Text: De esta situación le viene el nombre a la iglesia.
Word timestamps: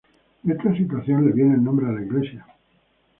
De 0.41 0.53
esta 0.53 0.75
situación 0.75 1.27
le 1.27 1.31
viene 1.31 1.53
el 1.53 1.63
nombre 1.63 1.85
a 1.85 1.91
la 1.91 2.01
iglesia. 2.01 2.47